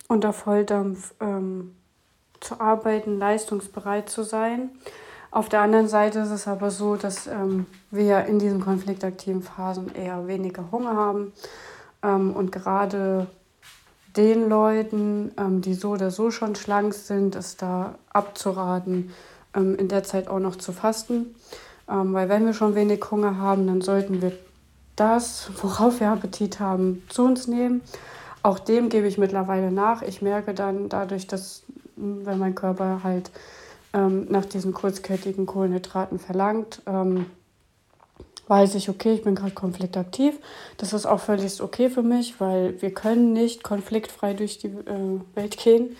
[0.06, 1.74] unter Volldampf ähm,
[2.40, 4.70] zu arbeiten, leistungsbereit zu sein.
[5.30, 9.94] Auf der anderen Seite ist es aber so, dass ähm, wir in diesen konfliktaktiven Phasen
[9.94, 11.32] eher weniger Hunger haben
[12.02, 13.26] ähm, und gerade
[14.16, 19.12] den Leuten, die so oder so schon schlank sind, ist da abzuraten,
[19.58, 21.34] ähm, in der Zeit auch noch zu fasten.
[21.90, 24.32] Ähm, weil wenn wir schon wenig Hunger haben, dann sollten wir
[24.96, 27.82] das, worauf wir Appetit haben, zu uns nehmen.
[28.42, 30.02] Auch dem gebe ich mittlerweile nach.
[30.02, 31.62] Ich merke dann dadurch, dass
[31.96, 33.30] wenn mein Körper halt
[33.92, 37.26] ähm, nach diesen kurzkettigen Kohlenhydraten verlangt, ähm,
[38.46, 40.38] weiß ich, okay, ich bin gerade konfliktaktiv.
[40.78, 45.20] Das ist auch völlig okay für mich, weil wir können nicht konfliktfrei durch die äh,
[45.34, 45.96] Welt gehen.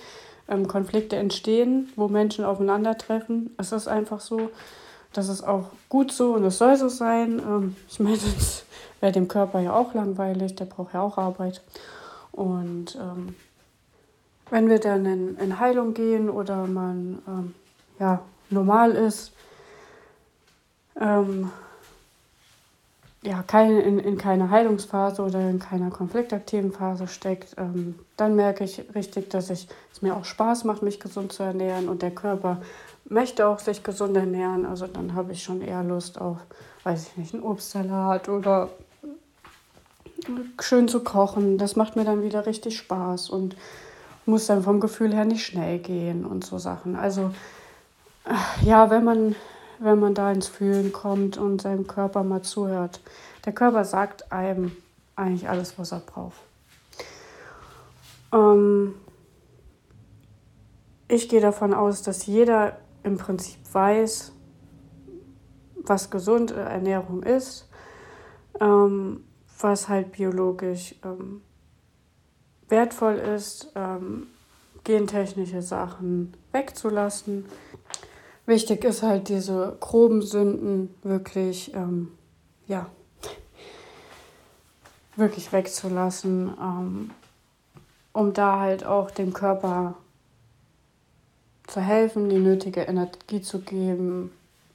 [0.48, 3.54] Ähm, Konflikte entstehen, wo Menschen aufeinandertreffen.
[3.58, 4.50] Es ist einfach so.
[5.12, 7.38] Das ist auch gut so und es soll so sein.
[7.38, 8.64] Ähm, ich meine, sonst
[9.00, 11.62] wäre dem Körper ja auch langweilig, der braucht ja auch Arbeit.
[12.32, 13.34] Und ähm,
[14.50, 17.54] wenn wir dann in, in Heilung gehen oder man ähm,
[17.98, 19.32] ja, normal ist,
[21.00, 21.50] ähm,
[23.28, 28.64] ja, keine, in, in keiner Heilungsphase oder in keiner konfliktaktiven Phase steckt, ähm, dann merke
[28.64, 32.10] ich richtig, dass ich, es mir auch Spaß macht, mich gesund zu ernähren und der
[32.10, 32.62] Körper
[33.04, 34.64] möchte auch sich gesund ernähren.
[34.64, 36.38] Also dann habe ich schon eher Lust auf,
[36.84, 38.70] weiß ich nicht, einen Obstsalat oder
[40.62, 41.58] schön zu kochen.
[41.58, 43.56] Das macht mir dann wieder richtig Spaß und
[44.24, 46.96] muss dann vom Gefühl her nicht schnell gehen und so Sachen.
[46.96, 47.30] Also
[48.62, 49.34] ja, wenn man
[49.80, 53.00] wenn man da ins Fühlen kommt und seinem Körper mal zuhört.
[53.44, 54.72] Der Körper sagt einem
[55.16, 56.40] eigentlich alles, was er braucht.
[58.32, 58.94] Ähm
[61.08, 64.32] ich gehe davon aus, dass jeder im Prinzip weiß,
[65.76, 67.68] was gesunde Ernährung ist,
[68.60, 69.24] ähm,
[69.58, 71.40] was halt biologisch ähm,
[72.68, 74.26] wertvoll ist, ähm,
[74.84, 77.46] gentechnische Sachen wegzulassen.
[78.48, 82.12] Wichtig ist halt diese groben Sünden wirklich, ähm,
[82.66, 82.86] ja,
[85.16, 87.10] wirklich wegzulassen, ähm,
[88.14, 89.96] um da halt auch dem Körper
[91.66, 94.32] zu helfen, die nötige Energie zu geben,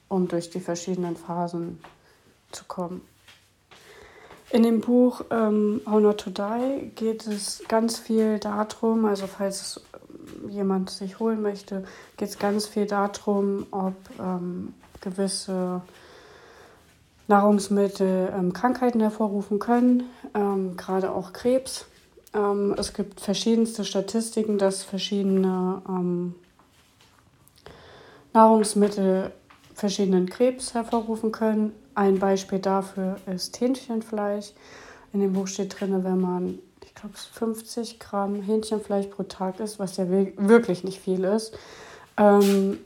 [0.08, 1.80] um durch die verschiedenen Phasen
[2.52, 3.00] zu kommen.
[4.50, 9.60] In dem Buch ähm, How Not to Die geht es ganz viel darum, also falls
[9.60, 9.84] es
[10.48, 11.84] jemand sich holen möchte,
[12.16, 15.82] geht es ganz viel darum, ob ähm, gewisse
[17.28, 21.86] Nahrungsmittel ähm, Krankheiten hervorrufen können, ähm, gerade auch Krebs.
[22.34, 26.34] Ähm, es gibt verschiedenste Statistiken, dass verschiedene ähm,
[28.32, 29.32] Nahrungsmittel
[29.74, 31.72] verschiedenen Krebs hervorrufen können.
[31.94, 34.52] Ein Beispiel dafür ist Hähnchenfleisch.
[35.12, 36.58] In dem Buch steht drin, wenn man
[36.94, 41.56] ich glaube, 50 Gramm Hähnchenfleisch pro Tag ist, was ja wirklich nicht viel ist,
[42.16, 42.78] ähm,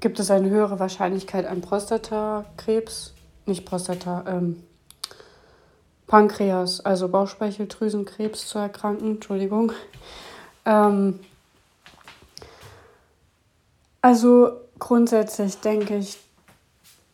[0.00, 3.12] gibt es eine höhere Wahrscheinlichkeit an Prostatakrebs,
[3.46, 4.62] nicht Prostata, ähm,
[6.06, 9.16] Pankreas, also Bauchspeicheldrüsenkrebs zu erkranken.
[9.16, 9.72] Entschuldigung.
[10.64, 11.20] Ähm,
[14.00, 16.18] also grundsätzlich denke ich,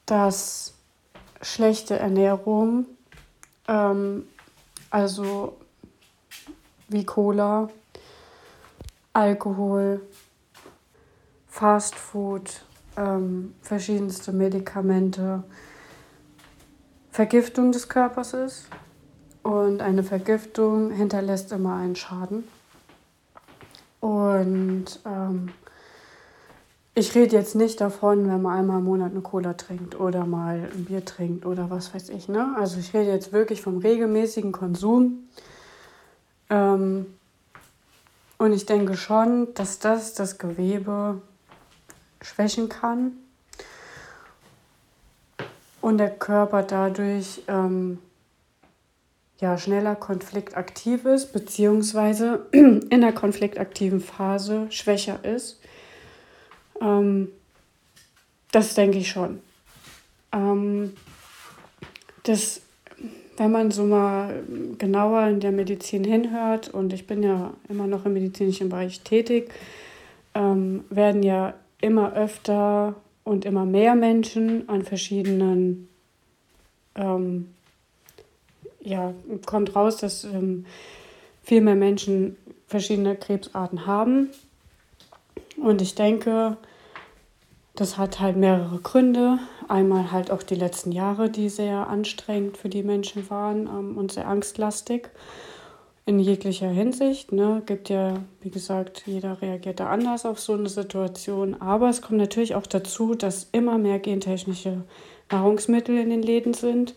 [0.07, 0.75] dass
[1.41, 2.87] schlechte Ernährung,
[3.69, 4.27] ähm,
[4.91, 5.57] also
[6.90, 7.68] wie Cola,
[9.12, 10.03] Alkohol,
[11.46, 12.64] Fastfood,
[12.96, 15.44] ähm, verschiedenste Medikamente,
[17.11, 18.66] Vergiftung des Körpers ist.
[19.42, 22.44] Und eine Vergiftung hinterlässt immer einen Schaden.
[24.00, 25.50] Und ähm,
[26.94, 30.68] ich rede jetzt nicht davon, wenn man einmal im Monat eine Cola trinkt oder mal
[30.74, 32.29] ein Bier trinkt oder was weiß ich.
[32.29, 32.55] Ne?
[32.59, 35.29] Also ich rede jetzt wirklich vom regelmäßigen Konsum
[36.51, 37.07] ähm,
[38.39, 41.21] und ich denke schon, dass das das Gewebe
[42.21, 43.13] schwächen kann
[45.81, 47.99] und der Körper dadurch ähm,
[49.41, 55.61] ja, schneller konfliktaktiv ist, beziehungsweise in der konfliktaktiven Phase schwächer ist.
[56.81, 57.29] Ähm,
[58.53, 59.41] das denke ich schon.
[60.33, 60.95] Ähm,
[62.25, 62.61] das
[63.40, 64.44] wenn man so mal
[64.76, 69.50] genauer in der Medizin hinhört, und ich bin ja immer noch im medizinischen Bereich tätig,
[70.35, 75.88] ähm, werden ja immer öfter und immer mehr Menschen an verschiedenen,
[76.96, 77.48] ähm,
[78.83, 79.14] ja,
[79.46, 80.66] kommt raus, dass ähm,
[81.42, 84.29] viel mehr Menschen verschiedene Krebsarten haben.
[85.57, 86.59] Und ich denke,
[87.74, 89.38] das hat halt mehrere Gründe.
[89.71, 94.11] Einmal halt auch die letzten Jahre, die sehr anstrengend für die Menschen waren ähm, und
[94.11, 95.11] sehr angstlastig
[96.07, 97.31] in jeglicher Hinsicht.
[97.31, 97.63] Ne?
[97.67, 101.63] Gibt ja, wie gesagt, jeder reagiert da anders auf so eine Situation.
[101.63, 104.83] Aber es kommt natürlich auch dazu, dass immer mehr gentechnische
[105.31, 106.97] Nahrungsmittel in den Läden sind.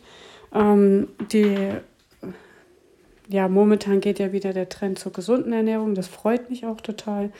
[0.51, 1.75] Ähm, die,
[3.29, 5.93] ja, momentan geht ja wieder der Trend zur gesunden Ernährung.
[5.93, 7.31] Das freut mich auch total.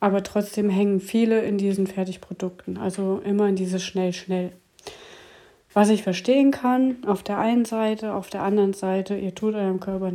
[0.00, 4.52] Aber trotzdem hängen viele in diesen Fertigprodukten, also immer in dieses schnell, schnell.
[5.76, 9.78] Was ich verstehen kann, auf der einen Seite, auf der anderen Seite, ihr tut eurem
[9.78, 10.10] Körper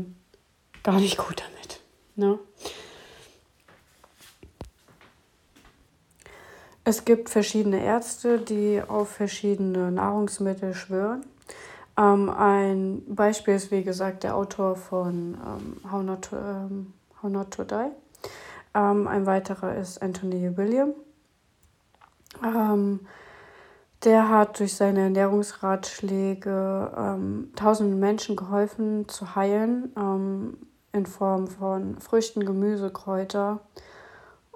[0.82, 1.82] gar nicht gut damit.
[2.16, 2.40] Ne?
[6.84, 11.28] Es gibt verschiedene Ärzte, die auf verschiedene Nahrungsmittel schwören.
[11.96, 17.30] Ähm, ein Beispiel ist, wie gesagt, der Autor von ähm, How, Not to, ähm, How
[17.30, 17.92] Not to Die.
[18.74, 20.96] Ähm, ein weiterer ist Anthony William.
[24.02, 30.58] Ähm, der hat durch seine Ernährungsratschläge ähm, tausenden Menschen geholfen zu heilen ähm,
[30.92, 33.60] in Form von Früchten, Gemüse, Kräuter.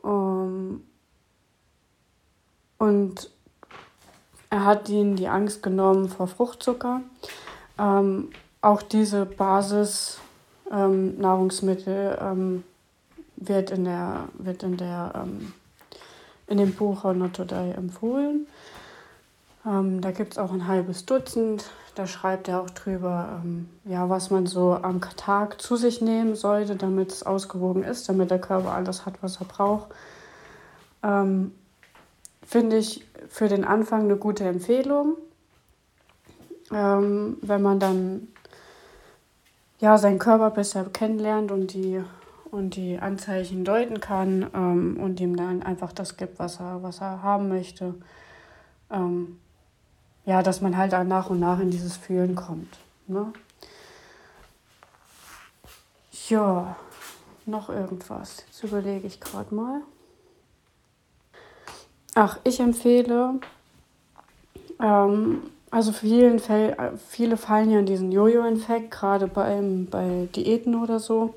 [0.03, 0.83] Ähm,
[2.77, 3.29] und
[4.49, 7.01] er hat ihnen die Angst genommen vor Fruchtzucker.
[7.79, 8.31] Ähm,
[8.61, 12.63] auch diese Basis-Nahrungsmittel ähm,
[13.37, 15.53] wird in der, wird in der ähm,
[16.47, 18.47] in dem Buch How Not to Die empfohlen.
[19.65, 21.65] Ähm, da gibt es auch ein halbes Dutzend.
[21.95, 26.35] Da schreibt er auch drüber, ähm, ja, was man so am Tag zu sich nehmen
[26.35, 29.87] sollte, damit es ausgewogen ist, damit der Körper alles hat, was er braucht.
[31.03, 31.51] Ähm,
[32.45, 35.15] Finde ich für den Anfang eine gute Empfehlung.
[36.71, 38.27] Ähm, wenn man dann
[39.79, 42.01] ja, seinen Körper besser kennenlernt und die,
[42.51, 47.01] und die Anzeichen deuten kann ähm, und ihm dann einfach das gibt, was er, was
[47.01, 47.95] er haben möchte.
[48.91, 49.39] Ähm,
[50.25, 52.77] ja, dass man halt nach und nach in dieses Fühlen kommt.
[53.07, 53.31] Ne?
[56.29, 56.75] Ja,
[57.45, 58.43] noch irgendwas.
[58.47, 59.81] Jetzt überlege ich gerade mal.
[62.15, 63.39] Ach, ich empfehle,
[64.81, 66.75] ähm, also vielen Fäll,
[67.09, 71.33] viele fallen ja in diesen Jojo-Infekt, gerade beim, bei Diäten oder so,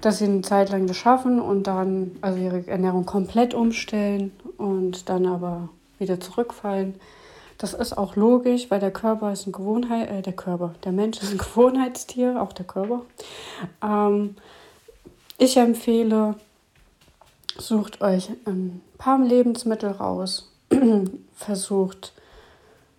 [0.00, 5.08] dass sie eine Zeit lang das schaffen und dann also ihre Ernährung komplett umstellen und
[5.08, 5.68] dann aber
[6.00, 6.96] wieder zurückfallen.
[7.62, 11.22] Das ist auch logisch, weil der Körper ist ein Gewohnheit, äh, der Körper, der Mensch
[11.22, 13.02] ist ein Gewohnheitstier, auch der Körper.
[13.80, 14.34] Ähm,
[15.38, 16.34] ich empfehle,
[17.56, 20.50] sucht euch ein paar Lebensmittel raus,
[21.36, 22.12] versucht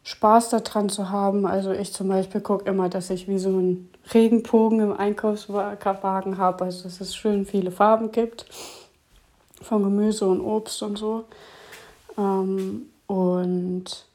[0.04, 1.46] Spaß daran zu haben.
[1.46, 6.64] Also ich zum Beispiel gucke immer, dass ich wie so einen Regenbogen im Einkaufswagen habe,
[6.64, 8.46] also dass es schön viele Farben gibt
[9.62, 11.26] von Gemüse und Obst und so.
[12.18, 14.06] Ähm, und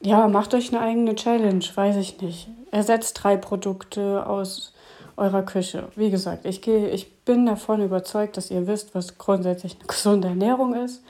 [0.00, 2.48] ja, macht euch eine eigene Challenge, weiß ich nicht.
[2.70, 4.72] Ersetzt drei Produkte aus
[5.16, 5.88] eurer Küche.
[5.96, 10.28] Wie gesagt, ich, gehe, ich bin davon überzeugt, dass ihr wisst, was grundsätzlich eine gesunde
[10.28, 11.02] Ernährung ist.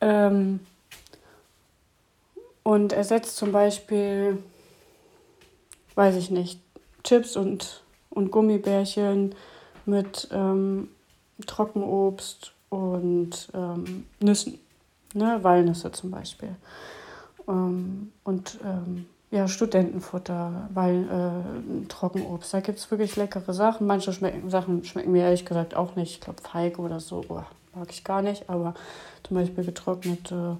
[0.00, 0.60] Ähm
[2.64, 4.38] und ersetzt zum Beispiel,
[5.94, 6.60] weiß ich nicht,
[7.02, 9.34] Chips und, und Gummibärchen
[9.84, 10.88] mit ähm,
[11.46, 14.60] Trockenobst und ähm, Nüssen.
[15.14, 15.40] Ne?
[15.42, 16.54] Walnüsse zum Beispiel.
[17.48, 22.52] Ähm, und ähm, ja, Studentenfutter, weil äh, Trockenobst.
[22.52, 23.86] Da gibt es wirklich leckere Sachen.
[23.86, 26.12] Manche schmecken, Sachen schmecken mir ehrlich gesagt auch nicht.
[26.12, 27.42] Ich glaube, Feige oder so oh,
[27.74, 28.50] mag ich gar nicht.
[28.50, 28.74] Aber
[29.22, 30.58] zum Beispiel getrocknete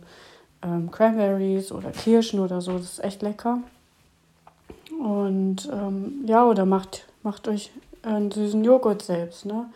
[0.62, 3.58] ähm, Cranberries oder Kirschen oder so, das ist echt lecker.
[4.98, 7.70] Und ähm, ja, oder macht, macht euch
[8.02, 9.44] einen süßen Joghurt selbst.
[9.44, 9.66] Ne?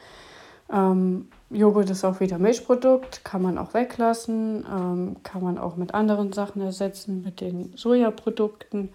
[0.73, 5.95] Ähm, Joghurt ist auch wieder Milchprodukt, kann man auch weglassen, ähm, kann man auch mit
[5.95, 8.89] anderen Sachen ersetzen, mit den Sojaprodukten,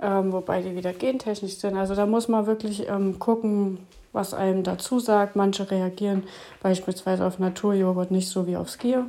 [0.00, 1.76] ähm, wobei die wieder gentechnisch sind.
[1.76, 3.78] Also da muss man wirklich ähm, gucken,
[4.12, 5.36] was einem dazu sagt.
[5.36, 6.22] Manche reagieren
[6.62, 9.06] beispielsweise auf Naturjoghurt nicht so wie auf Skier.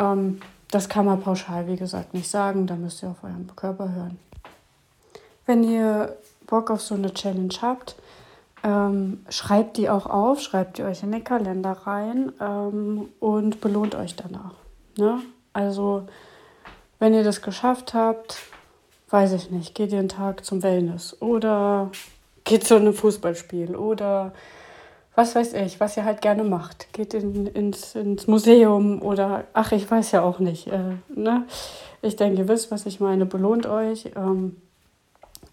[0.00, 2.66] Ähm, das kann man pauschal, wie gesagt, nicht sagen.
[2.66, 4.18] Da müsst ihr auf euren Körper hören.
[5.46, 7.96] Wenn ihr Bock auf so eine Challenge habt,
[8.64, 13.94] ähm, schreibt die auch auf, schreibt die euch in den Kalender rein ähm, und belohnt
[13.94, 14.54] euch danach.
[14.96, 15.20] Ne?
[15.52, 16.06] Also,
[16.98, 18.38] wenn ihr das geschafft habt,
[19.10, 21.90] weiß ich nicht, geht einen Tag zum Wellness oder
[22.44, 24.32] geht zu einem Fußballspiel oder
[25.14, 26.92] was weiß ich, was ihr halt gerne macht.
[26.92, 30.68] Geht in, ins, ins Museum oder, ach, ich weiß ja auch nicht.
[30.68, 31.44] Äh, ne?
[32.02, 34.56] Ich denke, ihr wisst, was ich meine, belohnt euch ähm,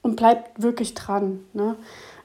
[0.04, 1.39] und bleibt wirklich dran.
[1.54, 1.76] Ne?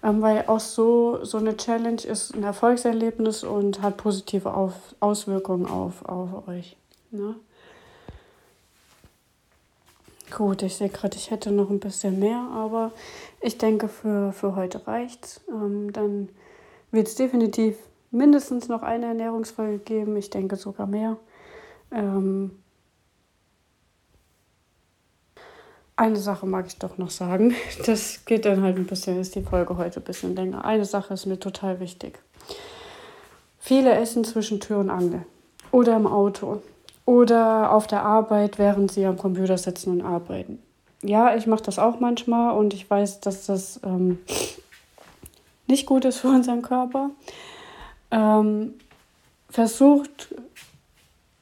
[0.03, 5.67] Ähm, weil auch so, so eine Challenge ist ein Erfolgserlebnis und hat positive auf, Auswirkungen
[5.67, 6.77] auf, auf euch.
[7.11, 7.35] Ne?
[10.37, 12.93] Gut, ich sehe gerade, ich hätte noch ein bisschen mehr, aber
[13.41, 15.41] ich denke, für, für heute reicht's.
[15.49, 16.29] Ähm, dann
[16.93, 17.77] wird es definitiv
[18.11, 20.17] mindestens noch eine Ernährungsfolge geben.
[20.17, 21.17] Ich denke sogar mehr.
[21.91, 22.53] Ähm,
[26.01, 27.55] Eine Sache mag ich doch noch sagen.
[27.85, 30.65] Das geht dann halt ein bisschen, ist die Folge heute ein bisschen länger.
[30.65, 32.19] Eine Sache ist mir total wichtig.
[33.59, 35.27] Viele essen zwischen Tür und Angel
[35.73, 36.63] oder im Auto
[37.05, 40.63] oder auf der Arbeit, während sie am Computer sitzen und arbeiten.
[41.03, 44.21] Ja, ich mache das auch manchmal und ich weiß, dass das ähm,
[45.67, 47.11] nicht gut ist für unseren Körper.
[48.11, 48.73] Ähm,
[49.51, 50.35] versucht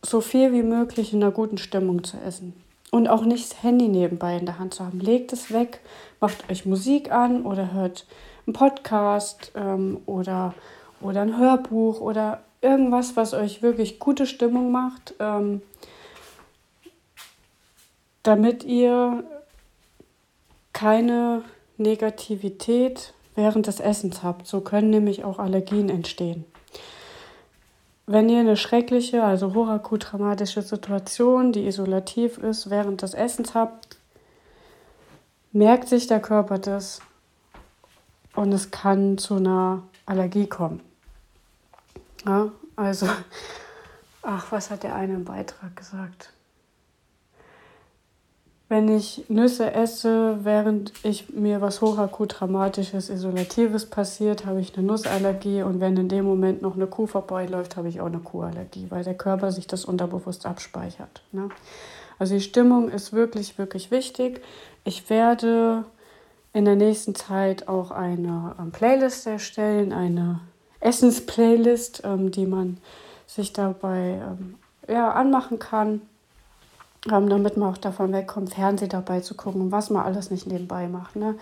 [0.03, 2.55] so viel wie möglich in einer guten Stimmung zu essen.
[2.91, 5.01] Und auch nicht das Handy nebenbei in der Hand zu haben.
[5.01, 5.80] Legt es weg,
[6.20, 8.07] macht euch Musik an oder hört
[8.47, 10.55] einen Podcast ähm, oder,
[11.01, 15.62] oder ein Hörbuch oder irgendwas, was euch wirklich gute Stimmung macht, ähm,
[18.22, 19.22] damit ihr
[20.72, 21.43] keine
[21.76, 24.47] Negativität während des Essens habt.
[24.47, 26.45] So können nämlich auch Allergien entstehen.
[28.09, 33.98] Wenn ihr eine schreckliche, also hochakut dramatische Situation, die isolativ ist, während des Essens habt,
[35.52, 37.00] merkt sich der Körper das
[38.34, 40.80] und es kann zu einer Allergie kommen.
[42.24, 43.06] Ja, also,
[44.22, 46.32] ach, was hat der eine im Beitrag gesagt?
[48.69, 54.87] Wenn ich Nüsse esse, während ich mir was hochakut dramatisches, isolatives passiert, habe ich eine
[54.87, 58.87] Nussallergie und wenn in dem Moment noch eine Kuh vorbeiläuft, habe ich auch eine Kuhallergie,
[58.91, 61.23] weil der Körper sich das unterbewusst abspeichert.
[61.33, 61.49] Ne?
[62.19, 64.43] Also die Stimmung ist wirklich, wirklich wichtig.
[64.85, 65.85] Ich werde
[66.53, 70.41] in der nächsten Zeit auch eine ähm, Playlist erstellen, eine
[70.81, 72.79] Essensplaylist, ähm, die man
[73.27, 74.57] sich dabei ähm,
[74.89, 76.03] ja, anmachen kann,
[77.12, 80.88] ähm, damit man auch davon wegkommt, Fernsehen dabei zu gucken, was man alles nicht nebenbei
[80.88, 81.16] macht.
[81.16, 81.36] Ne?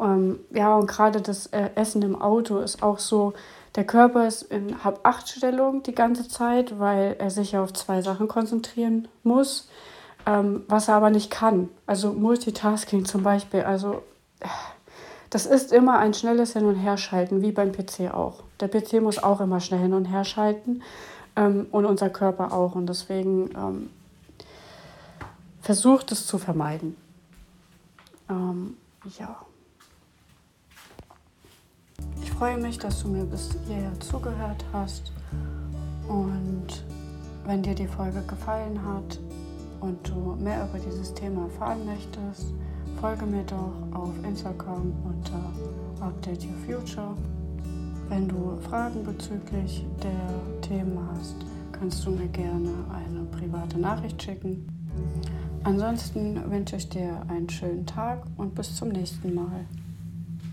[0.00, 3.32] Ähm, ja, und gerade das äh, Essen im Auto ist auch so,
[3.74, 9.08] der Körper ist in Hab-Acht-Stellung die ganze Zeit, weil er sich auf zwei Sachen konzentrieren
[9.22, 9.68] muss,
[10.26, 11.68] ähm, was er aber nicht kann.
[11.86, 14.02] Also Multitasking zum Beispiel, also
[15.30, 18.42] das ist immer ein schnelles Hin- und Herschalten, wie beim PC auch.
[18.60, 20.82] Der PC muss auch immer schnell hin und her schalten
[21.36, 22.74] ähm, und unser Körper auch.
[22.74, 23.90] Und deswegen ähm,
[25.66, 26.94] versucht es zu vermeiden.
[28.30, 28.76] Ähm,
[29.18, 29.34] ja.
[32.22, 35.10] Ich freue mich, dass du mir bis hierher zugehört hast.
[36.06, 36.84] Und
[37.46, 39.18] wenn dir die Folge gefallen hat
[39.80, 42.52] und du mehr über dieses Thema erfahren möchtest,
[43.00, 45.52] Folge mir doch auf Instagram unter
[46.00, 47.16] Update Your Future.
[48.08, 51.34] Wenn du Fragen bezüglich der Themen hast,
[51.72, 54.64] kannst du mir gerne eine private Nachricht schicken.
[55.66, 59.64] Ansonsten wünsche ich dir einen schönen Tag und bis zum nächsten Mal.